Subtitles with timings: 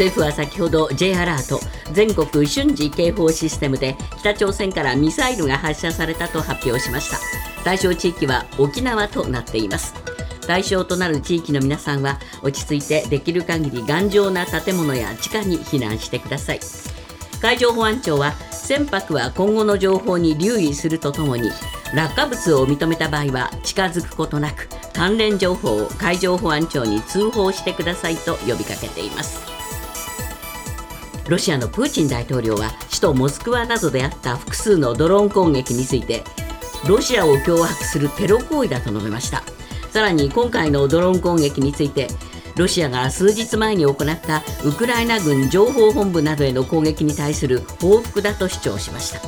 [0.00, 1.60] 政府は先ほど J アラート
[1.92, 7.18] 全国瞬時警報システムで北朝鮮からミサイルが発射されたと発表しました。
[7.64, 9.92] 対象地域は沖縄となっています。
[10.46, 16.60] 対象となる地域の皆さんは落ち着いてできる限り頑丈な建物や地下に避難してください。
[17.42, 21.50] 海上保安庁は船舶は今後の情報に留意するとともに
[21.94, 29.49] 落下物を認めた場合は近づくことなく関連情報を海上保安庁に通報してくださいと呼びかけています。
[31.30, 36.24] ロシアのプーチン大統領は首都モスクワなどであった複数のドローン攻撃について
[36.88, 39.44] ロシアを脅迫するテロ行為だと述べました。
[39.92, 42.08] さらに今回のドローン攻撃について
[42.56, 49.20] ロシアが数日前に行ったウクライナ軍情報本部などへの攻撃に対する報復だと主張しました。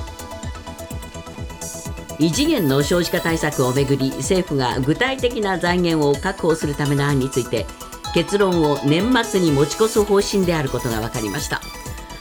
[2.19, 7.64] 異次元の少子化対策をめぐり政府が具体的な財源を確保するための案について
[8.12, 11.61] 結論を年末に持ち越す方針であることが分かりました。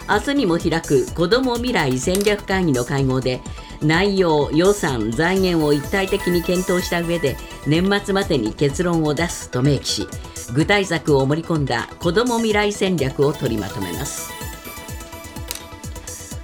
[0.10, 3.42] 明日にも開く子ども未来戦略会議の会合で
[3.82, 10.08] 内容、予算、財源を一体的に検討した上で年末までに結論を出すと明記し
[10.54, 14.32] 具体策を盛り込んだ子ども未来戦略を取りまとめます。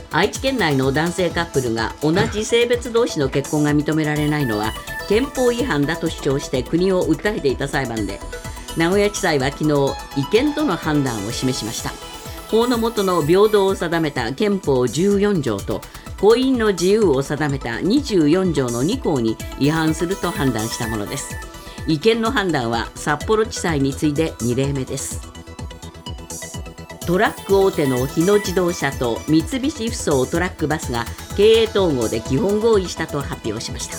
[0.10, 4.74] 愛知県内の男性カップルが同じ性別同士の結婚が認められないのは
[5.10, 8.20] 憲法違反だと主張して国を訴えていた裁判で
[8.78, 12.07] 名古屋地裁は昨日違憲との判断を示しました。
[12.50, 15.82] 法の下の平等を定めた憲法14条と
[16.20, 21.36] 婚姻の自由を定めた24条の2項に違反すると判断したものです。
[21.88, 25.32] 違憲の判断は札幌地裁に次いで2例目です。
[27.06, 31.06] トラック大手の日野自動車と三菱ふそうトラックバスが
[31.38, 33.98] 経営統合で基本合意したと発表しました。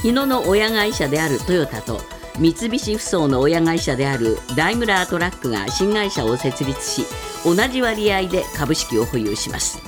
[0.00, 2.00] 日野の親会社であるトヨタと
[2.40, 7.04] 三菱ふそうの親会社であるダイムラートラックが新会社を設立し
[7.44, 9.78] 同じ割合で株式を保有します。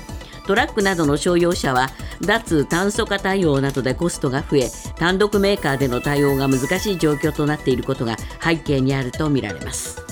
[0.47, 1.89] トラックなどの商用車は
[2.21, 10.03] 脱炭素化対応などでコストが増え単独メーカーでの対応が難しい状況となっていることが背景にあるとみられます。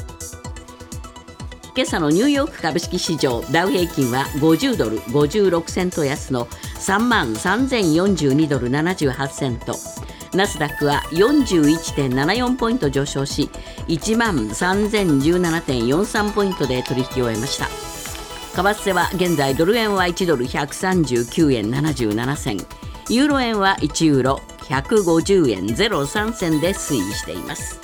[1.76, 9.74] 今朝のニューヨーク株式市場ダウ平均は50ドル56セント安の3万3042ドル78セント。
[10.34, 13.50] ナスダックは41.74ポイント上昇し
[13.88, 17.66] 1万3017.43ポイントで取引を終えました。
[18.54, 22.58] 為替は現在ドル円は1ドル139円77銭。
[23.08, 27.80] ユーロ円は1ユーロ150円03銭で推移しています。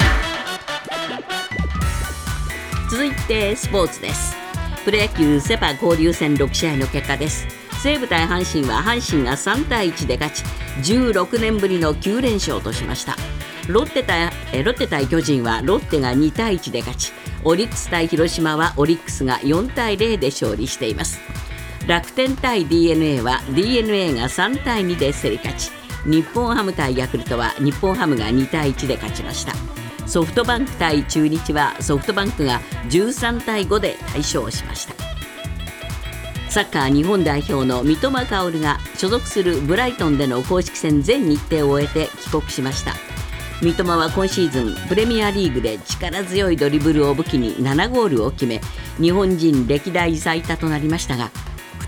[2.89, 4.37] 続いてスポーツです。
[4.85, 7.66] プロ野球セ・パ交流戦6試合の結果です。
[7.83, 10.43] 西武対阪神は阪神が3対1で勝ち
[10.95, 13.17] 16年ぶりの9連勝としました。
[13.69, 14.31] ロッテ対
[14.65, 17.13] ロッテ対巨人はロッテが2対1で勝ち
[17.45, 21.21] オリックス対広島はオリックスが4対0で勝利しています。
[21.87, 25.71] 楽天対 d n a は d n a が3対2で競り勝ち
[26.05, 29.53] 日本ハム対ヤクルトは日本ハムが2対1で勝ちました。
[30.07, 35.06] ソフトバンク対中日はソフトバンクが13対5で大勝しました。
[36.57, 42.95] サッカー日本代表の三笘薫が所属するブライトンでの公式戦全日程を終えて帰国しました。
[43.61, 48.63] 三笘は今シーズンプレミアリーグで力強いドリブルを武器に7ゴールを決め
[48.99, 51.31] 日本人歴代最多となりましたが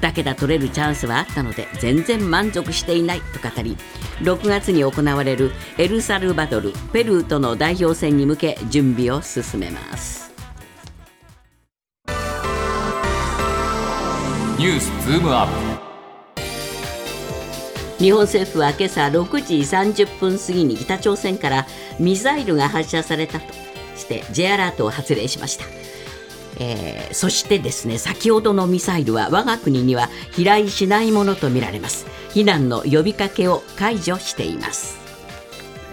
[0.03, 3.79] 2桁取れるチャンスはあったので全然満足していないと語り
[4.21, 10.28] 6月に行われるエルサルバドルペルーとの代表戦に向け準備を進めます。
[14.59, 15.53] ニュースズームアップ。
[18.03, 21.65] 日本政府は今朝6時30分過ぎに北朝鮮から
[22.01, 23.55] ミサイルが発射されたと
[23.95, 25.65] して J アラートを発令しました。
[26.59, 32.05] えー、そしてですね先ほどのミサイルは我が国には飛来しないものとみられます。
[32.31, 34.99] 避難の呼びかけを解除しています、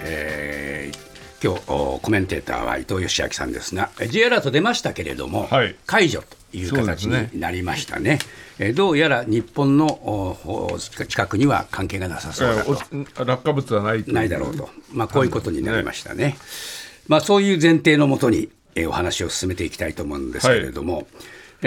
[0.01, 1.61] えー、今日
[2.01, 8.17] コメンテーターは伊藤義明さんですが J アラート出ましたけれども、はい、解除という形になりましたね。
[8.59, 16.37] えどうやら日本の近くには関係がなさそうだと、落下物はないないだろうと、まあ、こういうことになりましたね。
[17.07, 20.95] まあ、そういう前提のもとに、えお話を進めていきたいと思うんですけれども。
[20.95, 21.05] はい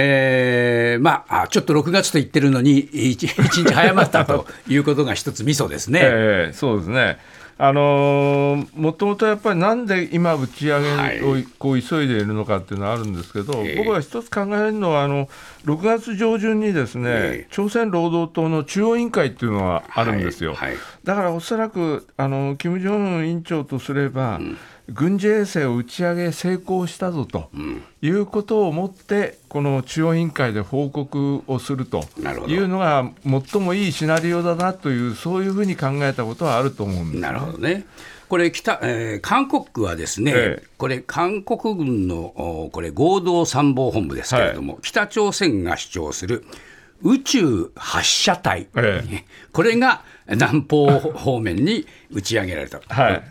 [0.01, 7.19] えー、まあ、ちょっと6月と言ってるのに1、1日早まったということが一つ、ミソですね、えー、そうですね。
[7.61, 15.29] あのー、もともとやっぱりなんで今、打ち上げをこう急いでいるのかっていうのはあるんですけど、はい、僕は一つ考えるのはあの、
[15.65, 20.69] 6月上旬にですね、えー、朝鮮労働党の中央委員会っていうのがあるんですよ、はい。
[20.71, 24.59] はい、だからおそらくあの金正恩委員長とすれば、うん
[24.91, 27.51] 軍事衛星を打ち上げ成功したぞと
[28.01, 32.05] いうことをもって、この中央委員会で報告をすると
[32.47, 37.85] いうのが、最もいいシナリオだなという、そういうふうに考えたことはあると思うんです、ね、なるほどね。
[38.29, 46.45] これ北、えー、韓国はですね、ええ、これ、韓国軍のこれ合同参謀本部ですけれども、はい、北朝鮮が主張する
[47.03, 53.23] 宇宙発射体、え、これが南方方面に打ち上げられた、はい、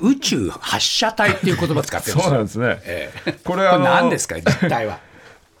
[0.00, 2.24] 宇宙発射体っていう言葉を使ってるんです。
[2.28, 3.10] そうなんですね、え
[3.44, 4.98] これは何ですか、実態は。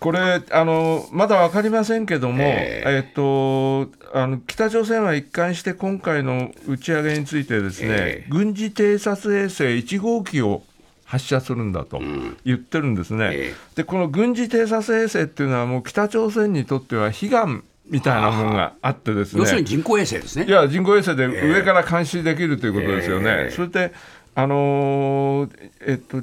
[0.02, 10.64] これあのまだ分かりませんけども、えー、えっと、あの北朝鮮は一貫して今回の打ち上げについてですね、えー、軍事偵察衛星1号機を
[11.12, 12.00] 発射するんだと
[12.46, 13.36] 言ってるんですね、うんえ。
[13.74, 19.40] ー、でこの軍事偵察衛星っていうのはもう北朝鮮にとっては悲願みたいなものがあってですね。
[19.40, 20.46] 要するに人工衛星ですね。
[20.46, 21.14] いや人工衛星。
[21.14, 23.92] で上から監視できるということですよね、えー、それで
[24.34, 26.22] あのー、えっと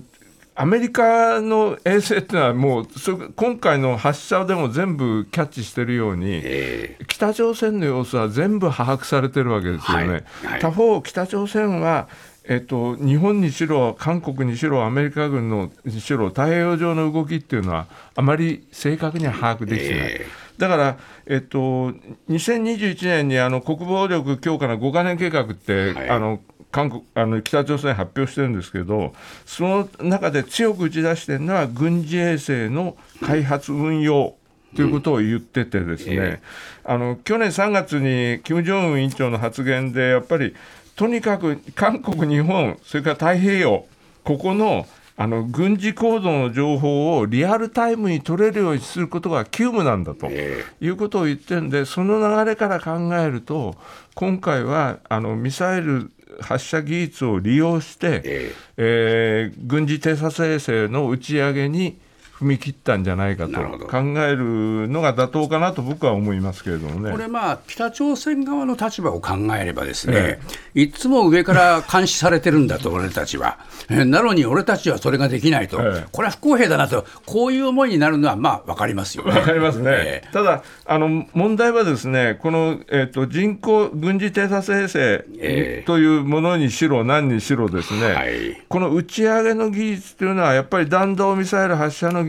[0.55, 2.87] アメリカの衛星っていうのはもう
[3.35, 10.07] 今回の発射でも全部キャッチしてるように、えー、北朝鮮の様子は全部把握されてるわけですよね。
[10.07, 10.23] はい。
[10.53, 12.09] はい、他方北朝鮮は
[12.45, 20.11] えっと、日本にしろ、韓国にしろ、アメリカ軍のにしろ、太平洋上の動きっていうのは、あまり正確には把握できてない。
[20.11, 20.97] えー、だから、
[21.27, 21.91] えっと、
[22.29, 26.39] 2021年にあの国防力強化の5か年計画って、はい、あの
[26.71, 29.13] 韓国あの北朝鮮発表してるんですけど、
[29.45, 34.35] その中で強く打ち出してるのは、軍事衛星の開発、運用。
[34.75, 40.55] ということを言っててですね、うんえー、あの去年3月に金正恩委員長の発言でやっぱり
[40.99, 43.85] とにかく韓国、日本それから太平洋
[44.25, 44.85] ここの
[45.15, 53.75] あの軍事行動の情報をリアルタイムに取れるようにすることが急務なんだということを言ってるんでその流れから考えると
[54.13, 56.11] 今回はあのミサイル
[56.41, 58.53] 発射技術を利用して、え。
[58.77, 61.97] えー、軍事偵察衛星の打ち上げに
[62.39, 63.53] 踏み切ったんじゃないかと
[63.87, 67.11] 考えるのが妥当かなと僕は思いますけれどもね。
[67.11, 70.39] これ、まあ、北朝鮮側の立場を考えれば、ですね、
[70.73, 73.59] えいつも上から監視されてるんだと、俺たちは。
[73.89, 79.33] なのに俺たちはそれができないと、えこれは不公平だなと、こういう思いになるのは、まあ、分かりますよね。
[79.33, 79.89] 分かりますね。
[79.91, 92.28] えただあの、問題はですね、この、えーと、人工軍事偵察衛星というものにしろ、何にしろですね、はい、この打ち上げの技術というのは、やっぱり弾道ミサイル発射の技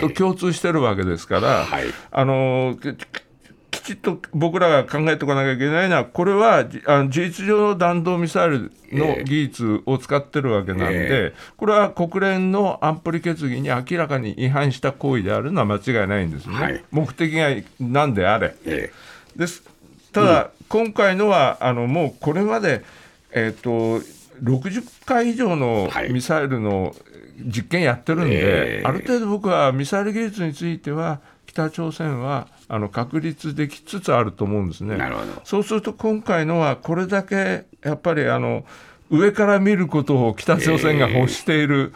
[0.00, 2.76] と共通してるわけですから、はい、あの
[3.72, 17.48] きちっと僕らが考えておかなきゃいけないのは、これはあの事実上の弾道ミサイルの技術を使ってるわけなんで、えー、これは国連の安保理決議に明らかに違反した行為であるのは間違いないんですね、はい、目的が
[17.80, 18.54] 何であれ。
[18.66, 19.64] えー、です。
[20.12, 22.84] ただ、うん、今回のはあのもうこれまで、
[23.32, 24.04] えーと、
[24.42, 26.94] 60回以上のミサイルの
[27.38, 34.98] 実験やってるんで、えー、ある程度僕はミサイル技術については北朝鮮はあの確立できつつあると思うんですね。
[35.44, 38.64] そうすると今回のはこれだけやっぱりあの
[39.10, 41.92] 上から見ることを北朝鮮が欲している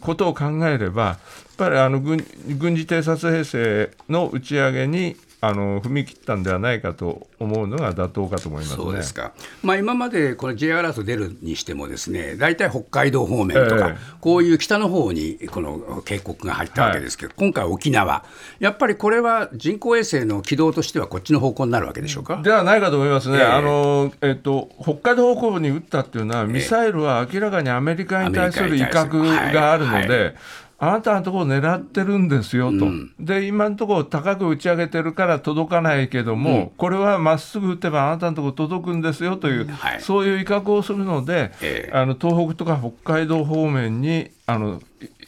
[0.00, 1.18] ことを考えれば、やっ
[1.56, 2.24] ぱりあの軍
[2.58, 9.32] 軍事偵察衛星の打ち上げにあの踏み切ったんではないかと思うのが妥当かと思います、ね、そうですか、
[9.62, 18.24] まあ、今までこの J アラート出るにしても、ですね大体北海道方面とか、えー、こういう北の方にこの警告が入ったわけですけど、はい、今回、沖縄、
[18.58, 22.40] やっぱりこれは人工衛星の軌道としては、こっちの方向になるわけでしょうか？
[22.42, 30.34] ではないかと思いますね、えー、あのえっと、北海道方向に撃ったっていうのは、ミサイルは明らかにアメリカに対する威嚇があるので。
[30.80, 44.80] あなたのところを狙ってるんですよと、うん、で今のところ高く打ち上げてるから届かないけども、うん、これはまっすぐ打てばあなたのところ届くんですよという、はい、そういう威嚇をするので、えー、あの東北とか北海道方面にあの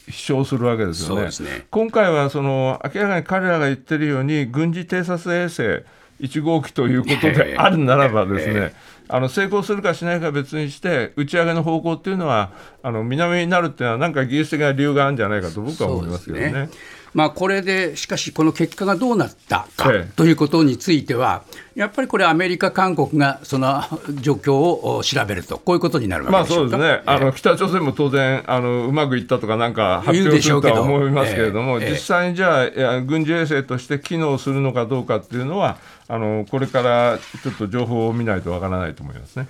[0.07, 1.23] 飛翔するわけですよね。
[1.23, 1.65] ね。
[1.69, 5.85] 今回はその明らかに彼らが言ってるように軍事偵察衛星
[6.21, 8.73] 1号機ということであるならばですね、
[9.07, 12.51] あの成功するかしないか別にして、打ち上げの方向っていうのは、
[12.81, 16.69] あの南になるっていうのは、なんか技術的な理由があるんじゃないかと僕は思いますけどね。
[17.13, 21.43] まあ、これでしかし、この結果がどうなったかということについては、
[21.75, 23.81] やっぱりこれ、アメリカ、韓国がその
[24.21, 35.77] 状況を調べると、こういうことになるわけでしょうか、まあ、そうですね、あの北朝鮮も当然あの、うまくいったとか、なんか発表するとは思いますけれども、実際にじゃあ、軍事衛星として機能するのかどうかっていうのは、
[36.13, 39.47] あのこれからちょっと情報を見ないとわからないと思いますね。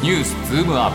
[0.00, 0.92] ニュースズームアッ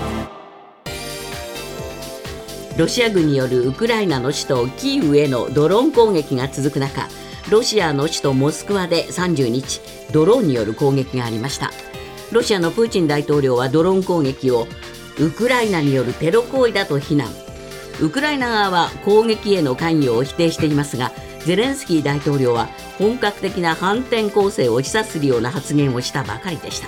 [0.85, 2.79] プ。
[2.79, 7.09] ロシア軍によるウクライナの首都キーウへのドローン攻撃が続く中
[7.49, 9.81] ロシアの首都モスクワで30日
[10.13, 11.71] ドローンによる攻撃がありました。
[12.31, 14.65] ロシアのプーチン大統領はドローン攻撃を
[15.19, 17.27] ウクライナによるテロ行為だと非難。
[17.99, 21.11] ウクライナ側は攻撃への関与を否定していますが
[21.45, 22.69] ゼレンスキー大統領は
[22.99, 26.87] 本格的な反転攻勢を示唆するような発言をしたばかりでした。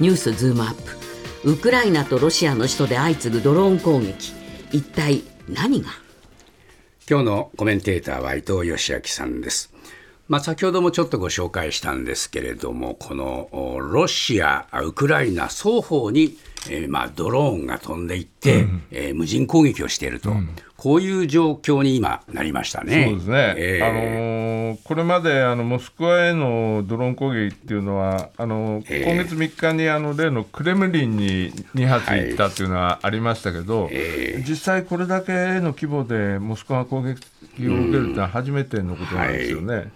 [0.00, 1.50] ニュースズームアップ。
[1.50, 4.32] ウクライナとロシアの首都で相次ぐドローン攻撃。
[4.72, 5.90] 一体何が？
[7.08, 9.72] 今日のコメンテーターは伊藤義明さんです。
[10.26, 16.38] まあ、先ほどもちょっとご紹介したんですけれども、このロシア、ウクライナ双方に、
[16.70, 20.48] えー、まあドローンが飛んでいって、うん、えー、無人攻撃をしていると、うん、
[20.84, 23.06] こういう状況に今、なりましたね。
[23.08, 34.42] そうですね、えー、あのー、これまであのモスクワへのドローン攻撃っていうのは、あのー、今月3日にあの例のクレムリンに2発行ったっていうのはありましたけど、はいえ。
[34.44, 37.20] ー、実際、これだけの規模でモスクワが攻撃を受
[37.56, 39.64] けるっていうのは初めてのことなんですよね。
[39.64, 39.84] うんはい。
[39.84, 39.90] で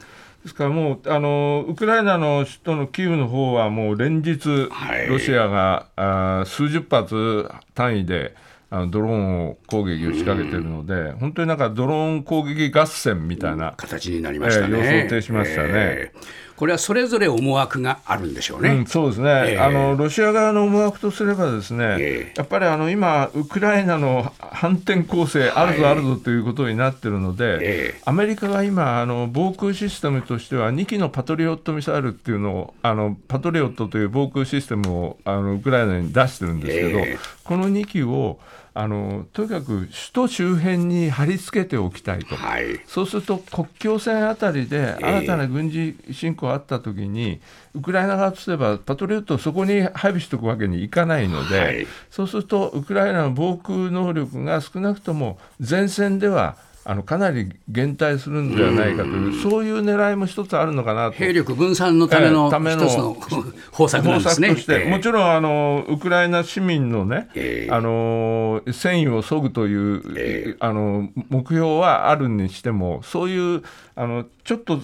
[0.49, 4.71] すからもうあのウクライナの首都のキーウの方はもう連日、
[5.11, 8.35] ロシアが、あ数十発単位で
[8.71, 14.79] あのドローンを攻撃を仕掛けているので、本当になんかドローン攻撃合戦みたいな形になりましたね。
[14.79, 15.69] えー、予想定しましたね。
[15.73, 16.49] えー。
[16.59, 38.41] これはそれぞれ思惑があるんでしょうね、うん、そうですね、えー、あのロシア側の思惑とすれば、ですね、えー、やっぱりあの今、ウクライナの反転攻勢、あるぞあるぞということになっているので、えー、アメリカが今あの、防空システムとしては、2機のパトリオットミサイルっていうのを、あのパトリオットという防空システムをあのウクライナに出してるんですけど、この2機を、
[38.81, 47.41] あのとにかく首都周辺に貼り付けておきたいと、はい、そうすると国境線あたりで新たな軍事侵攻があったときに、
[47.75, 56.57] ウクライナ側とすればパトリオットをそこに配備しておくわけにいかないので、はい、そうするとウクライナの防空能力が少なくとも前線では
[56.91, 61.17] あのかなり減退するんではないかという、うそういう狙いも一つあるのかなと。
[61.19, 63.15] 兵力分散のための,、え一つの
[63.71, 64.55] 方策なんですね。
[64.55, 73.63] として、もちろんあのウクライナ市民のね、えー、あの戦意をそぐという、えー、あの目標はあるにしても、そういう
[73.95, 74.81] あのちょっと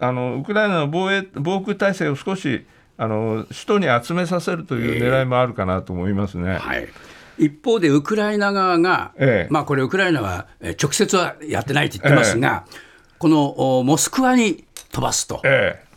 [0.00, 2.66] あのウクライナの防衛防空体制を少し
[2.98, 6.56] あの首都に集めさせるという狙いもあるかなと思いますね。
[6.56, 6.88] はい
[7.38, 10.46] 一方でウクライナ側が、ええ、まあ、これ、ウクライナは
[10.82, 12.76] 直接はやってないと言ってますが、え、
[13.18, 15.42] このモスクワに飛ばすと、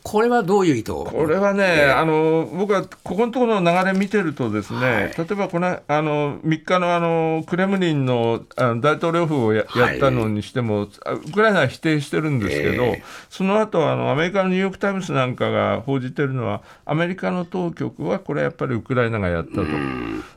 [0.09, 0.93] これはどういう意図？
[0.93, 10.89] これはね、えー、あの僕はここのところの流れ見てると、ですね、はい、例えばこのあの3日のあのクレムリンのあの大統領府をやはい、やったのにしても、ウ
[11.33, 19.65] クライナは否定してるんですけど、えー、その後あのアメリカのニューヨーク・タイムズなんかが報じてるのは、アメリカの当局はこれやっぱりウクライナがやったと、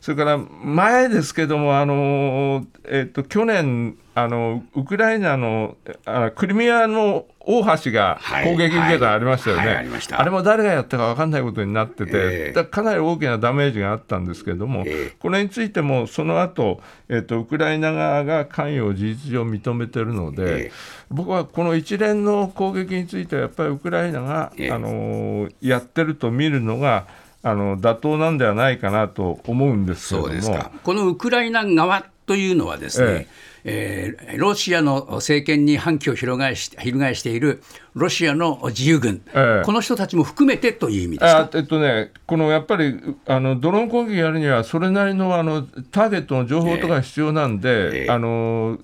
[0.01, 20.73] それから前ですけども、あのえーと去年、あのウクライナのあクリミアの大橋が攻撃受けたありましたよね、あれも誰がやったか分かんないことになってて、えー、かなり大きなダメージがあったんですけれども、えー、これについてもその後、えーと、ウクライナ側が関与を事実上認めてるので、えー、
[21.11, 27.07] 僕はこの一連の攻撃については、やっぱりウクライナが、あのやってると見るのが、
[27.43, 30.71] あの妥当なんではないかなと思うんですけれども。
[30.83, 33.27] このウクライナ側というのはですね、
[33.65, 37.61] えー、ロシアの政権に反旗を翻し翻している
[37.95, 41.51] ロシアの自由軍、えこの人たちも含めてという意味ですか？
[41.55, 48.79] えっとね、このやっぱりあのドローン攻撃やるには、それなりのあのターゲットの情報とか必要なんで、えー、あの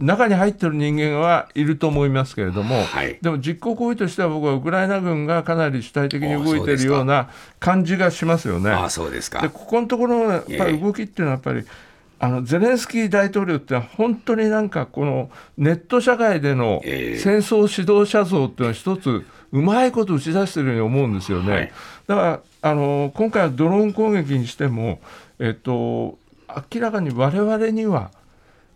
[0.00, 7.28] 中に入ってる人間はいると思いますけれども、はい、でも実行行為としては、僕はウクライナ軍がかなり主体的に動いているような
[7.60, 8.70] 感じがしますよね。
[8.70, 9.42] あそうですか。
[9.42, 11.66] でここのところのやっぱり動きっていうのは、やっぱり、
[12.20, 21.52] あのゼレンスキー大統領って本当になんかこのネット社会での戦争指導者像っていうのは一つうまいこと打ち出してるように思うんですよね。
[21.52, 21.72] はい、
[22.06, 25.00] だからあの今回はドローン攻撃にしても、
[25.38, 26.18] えっと、
[26.72, 28.10] 明らかに我々には、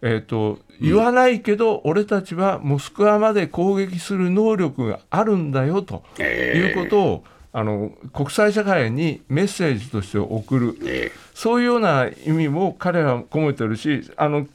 [0.02, 14.46] えっと、言わないけど、俺たちはモスクワまで攻撃する能力があるんだよということを、あの国際社会にメッセージとして送る、えそういうような意味も彼は込めてるし、あの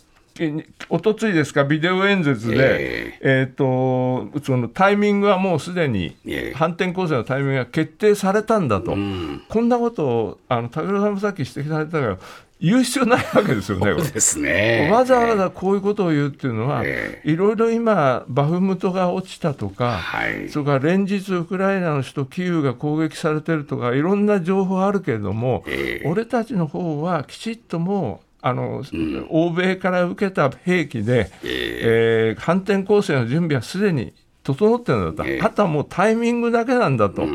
[0.90, 6.16] おとついですか、ビデオ演説で、えー、とそのタイミングはもうすでに、
[6.54, 12.18] 反転攻勢のタイミングが決定されたんだと、こんなことを、あの武田さんもさっき指摘されたけど、
[12.60, 13.94] 言う必要ないわけですよね。
[13.94, 14.90] ですね。
[14.92, 16.84] わざわざこういうことを言うっていうのは、
[17.24, 25.64] いろいろ今、バフムトが落ちたとか、はい、それから連日、ウクライナの首都キーウが攻撃されてるとか、いろんな情報あるけれども、
[26.06, 34.14] 俺たちの方はきちっともう、あの、うん、欧米から受けた兵器で、えー、えー、反転攻勢の準備はすでに
[34.48, 37.28] 整ってるんだと、えー、あとはもうタイミングだけなんだと、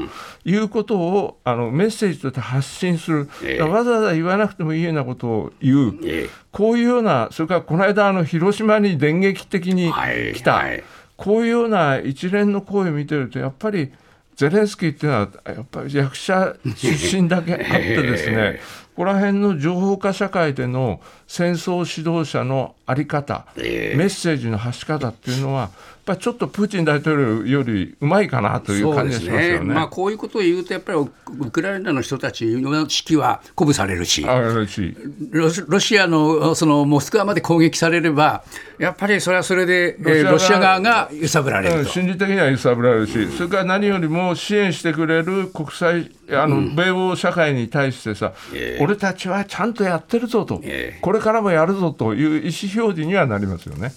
[0.47, 9.93] いうことをあのメッセージとして発信する、えー、わざわざ言わなくてもいいようなことを言う、えー、こういうような、それからこの間、あの広島に電撃的に
[10.35, 10.71] 来た、はい。
[10.71, 10.85] はい、
[11.17, 13.93] こういうような一連の行為を見てると、やっぱり
[14.37, 18.61] ゼレンスキーっていうのは、やっぱり役者出身だけあってですね、
[18.97, 25.71] ここら辺の情報化社会での戦争指導者の在り方、メッセージの発し方っていうのは、
[26.05, 38.43] ぱりちょっとプーチン大統領よりうまいかなという感じがしますよね、ね、まあ、こういうことを言うと、やっぱりウクライナの人たちの士気は鼓舞されるし、ロシアのそのモスクワまで攻撃されれば、
[38.79, 53.93] やっぱりそれはそれでロシア,、ロシア側が揺さぶられる心理的には揺さぶられるし、それから何よりも支援してくれる国際、あの、米欧社会に対してさ、えー、俺たちはちゃんとやってるぞと、えー、これからもやるぞという意思表示にはなりますよね。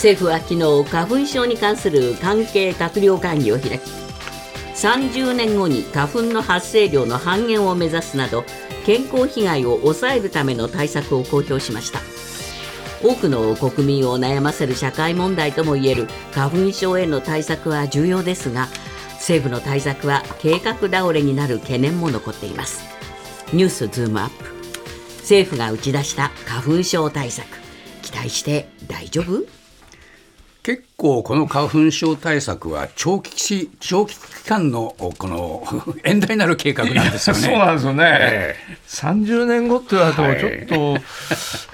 [0.00, 3.82] 政府は昨日花粉症に関する関係閣僚会議を開き
[4.74, 8.44] 30年後に花粉の発生量の半減を目指すなど
[8.86, 12.00] 健康被害を抑えるための対策を公表しました。
[13.06, 18.68] 多くの国民を悩ませる社会問題ともいえる花粉症への対策は重要ですが
[19.16, 22.80] 政府の対策は計画倒れになる懸念も残っています。
[23.52, 24.44] ニュースズームアップ。
[25.18, 27.46] 政府が打ち出した花粉症対策
[28.00, 29.59] 期待して大丈夫？
[30.62, 35.64] 結構この花粉症対策は長期長期期間のこの
[36.04, 37.42] 遠大なる計画なんですよね。
[37.42, 38.04] そうなんですよね。
[38.06, 41.02] えー、30年後って言われてもちょっと、はい、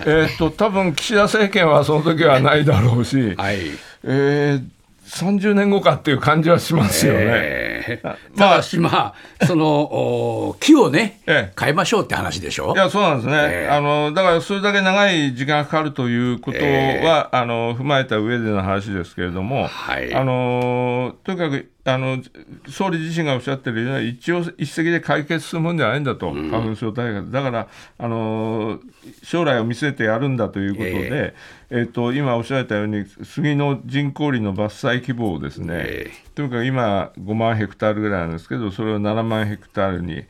[0.06, 3.58] えっと多分岸田政権はその時はないだろうし、はい、
[4.04, 4.64] えー、
[5.06, 7.20] 30年後かっていう感じはしますよね。
[7.22, 12.74] えー、まあ、まあ、その木をね、え変えましょうって話でしょ？
[12.74, 13.34] いや、そうなんですね。
[13.36, 22.20] えー、あのだからそれだけ長い時間がかかるということは、えー、あの踏まえた上での話ですけれども、はい、あのとにかくあの
[22.68, 27.30] 総理自身がおっしゃってるように一応一石で解決するもんじゃないんだと、うん、花粉症対策。
[27.30, 28.80] だからあの
[29.22, 31.34] 将来を見据えてやるんだということで、
[31.70, 40.24] えー、えーと今おっしゃられたように杉の人工林の伐採規模をですね、えー、とにかく今5万ヘクタールぐらいなんですけどそれを7万ヘクタールに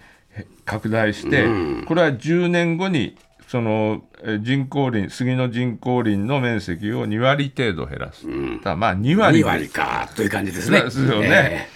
[0.66, 3.16] 拡大して、うん、これは10年後に
[3.47, 4.03] その
[4.41, 10.83] 人工林、杉の人工林の面積を2割程度減らす、うん、まあ2割 ,2 割かという感じですね。
[10.83, 11.69] ですよね。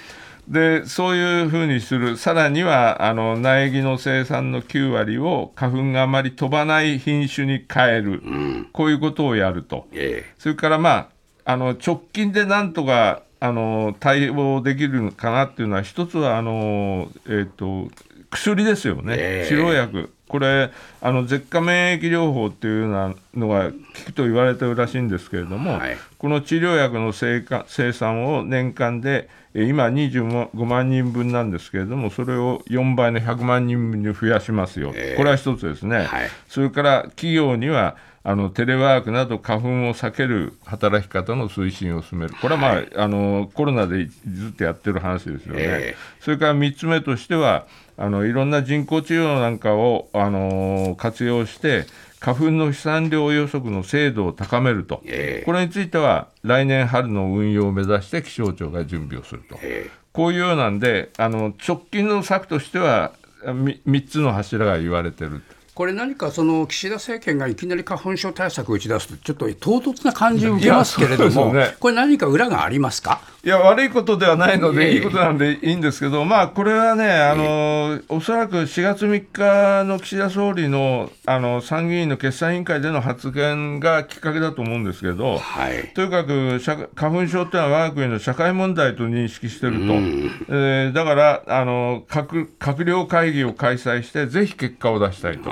[0.49, 17.91] えー、でそういうふうにする、さらにはあの苗木の生産の9割を花粉があまり飛ばない品種に変える、うん、こういうことをやると、えー、それから、まあ、あの直近でなんとかあの対応できるかなっていうのは、一つはあの、えーと、
[18.31, 20.13] 薬ですよね、えー、治療薬。
[20.31, 20.71] これ
[21.03, 23.75] あの舌下免疫療法っていうようなのが効
[24.07, 45.63] くと言われてるらしいんですけれども、はい、この治療薬の生生産を年間で今25万人分なんですけれどもそれを4倍の100万人分に増やしますよ、えー、これは一つですね、はい、それから企業にはあのテレワークなど花粉を避ける働き方の推進を進める、これは、まあ、はい、あのコロナでずっとやってる話ですよね。
[45.63, 51.87] えー、それから3つ目としてはあのいろんな人工治療なんかを、あの活用して
[52.21, 63.13] 花粉の飛散量予測の精度を高めると、えー、これについては来年春の運用を目指して気象庁が準備をすると、えー、こういうようなんであの直近の策としては
[63.45, 65.43] 3, 3つの柱が言われてる。
[65.75, 73.21] これ何かその岸田政権がいきなり花粉症対策を打ち出すと、ちょっと唐突な感じを受けますけれども、ね、これ、何か裏がありますか？
[73.43, 86.61] いや、悪いことではないので、いいことなんでいいんですけど、まあ、これはね、あのおそらく4月3日の岸田総理のあの参議院の決算委員会での発言がきっかけだと思うんですけど、はい、とにかく
[86.95, 95.51] 花粉症っていうのは、我が国の社会問題と認識してると、うん、えー、だからあの閣閣僚会議を開催して、ぜひ結果を出したいと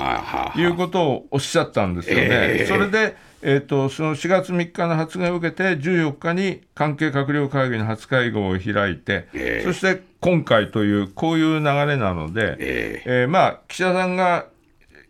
[0.59, 2.27] いうことをおっしゃったんですよね。
[2.29, 14.47] えー、それでえーと、その4月3日の発言を受けて、14日に関係閣僚会議の初会合を開いて、えー、そして今回という、こういう流れなので、えー、えー、まあ、岸田さんが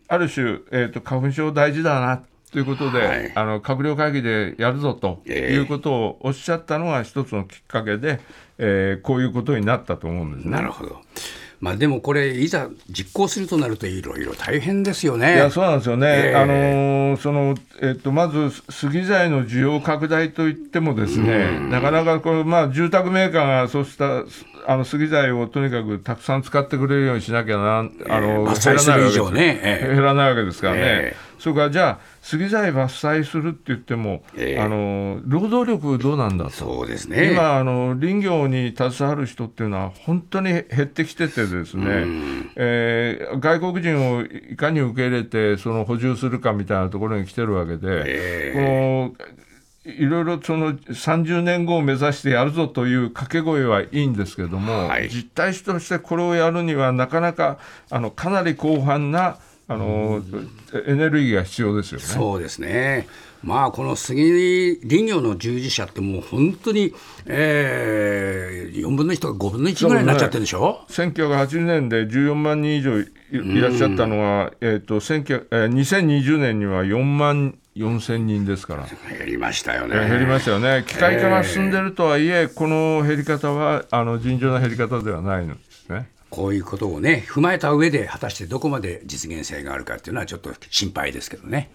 [0.07, 8.19] ある種、えーと、花粉症大事だなということで、はい、あの閣僚会議でやるぞということをおっしゃったのが一つのきっかけで、
[8.57, 10.51] えー、こういうことになったと思うんですね。
[10.51, 10.99] なるほど
[11.59, 15.35] まあ、でもこれ、いざ実行するとなると、いろいろ大変ですよね。
[15.35, 24.23] いやそうなんですよね、えー、あのそのえっと、まず杉材の需要拡大といっても、ですね、なかなかこれ、まあ、住宅メーカーがそうした
[24.67, 30.81] あの杉材をとにかくたくさん使ってくれるようにしなきゃな、あの、減らないわけです、ね減らないわけですからね。
[30.83, 36.51] えー、それからじゃあ杉材伐採するって言っても、えー、あの労働力どうなんだと。
[36.51, 37.31] そうですね。
[37.31, 41.85] 今あの林業に携わる人っていうのは本当に減ってきててですね、
[42.55, 49.39] えー、外国人をいかに受け入れてその補充するかみたいなところに来てるわけで、えー、この
[49.97, 60.23] いろいろその30年後を目指してやるぞという掛け声はいいんですけれども、はい、実態としてこれをやるにはなかなかあのかなり広範なあの
[60.87, 62.05] エネルギーが必要ですよね。
[62.05, 63.07] そうですね。
[63.43, 66.93] まあ、この杉林業の従事者ってもう本当に、
[67.25, 78.85] えー、4分の1とか5分の1ぐらいになっちゃってるでしょ、ね、1980年で14万人以上いらっしゃったのは、えーとえー、2020年には4万4000人ですから。
[79.17, 79.95] 減りましたよね。
[80.09, 80.83] 減りましたよね。
[80.85, 86.09] 機械化が進んでるとはいえ、この減り方はあの尋常な減り方ではないのですね。
[86.29, 91.71] こういうことをね踏まえた上で果たしてどこまで実現性があるかっていうのはちょっと心配ですけどね